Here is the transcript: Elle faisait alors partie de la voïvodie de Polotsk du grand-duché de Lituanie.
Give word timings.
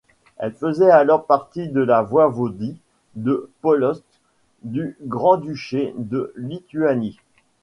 Elle 0.37 0.53
faisait 0.55 0.89
alors 0.89 1.27
partie 1.27 1.67
de 1.69 1.79
la 1.81 2.01
voïvodie 2.01 2.75
de 3.13 3.51
Polotsk 3.61 4.01
du 4.63 4.97
grand-duché 5.03 5.93
de 5.95 6.33
Lituanie. 6.37 7.19